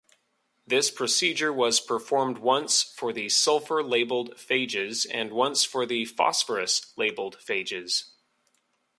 [0.65, 8.05] This procedure was performed once for the sulfur-labeled phages and once for phosphorus-labeled phages.